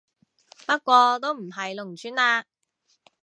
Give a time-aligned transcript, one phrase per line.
[0.65, 2.47] 不過都唔係農村嘞